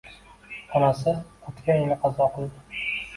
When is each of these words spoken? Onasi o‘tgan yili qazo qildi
Onasi 0.79 1.13
o‘tgan 1.49 1.83
yili 1.83 1.99
qazo 2.07 2.29
qildi 2.39 2.81